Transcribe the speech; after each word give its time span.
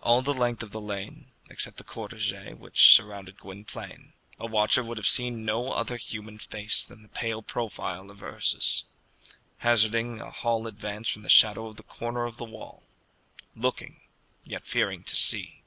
All 0.00 0.22
the 0.22 0.32
length 0.32 0.62
of 0.62 0.70
the 0.70 0.80
lane, 0.80 1.30
except 1.50 1.76
the 1.76 1.84
cortège 1.84 2.56
which 2.56 2.94
surrounded 2.96 3.36
Gwynplaine, 3.38 4.14
a 4.38 4.46
watcher 4.46 4.82
would 4.82 4.96
have 4.96 5.06
seen 5.06 5.44
no 5.44 5.70
other 5.70 5.98
human 5.98 6.38
face 6.38 6.82
than 6.82 7.02
the 7.02 7.08
pale 7.10 7.42
profile 7.42 8.10
of 8.10 8.22
Ursus, 8.22 8.84
hazarding 9.58 10.18
a 10.18 10.30
hall 10.30 10.66
advance 10.66 11.10
from 11.10 11.24
the 11.24 11.28
shadow 11.28 11.66
of 11.66 11.76
the 11.76 11.82
corner 11.82 12.24
of 12.24 12.38
the 12.38 12.46
wall 12.46 12.84
looking, 13.54 14.00
yet 14.44 14.64
fearing 14.66 15.02
to 15.02 15.14
see. 15.14 15.62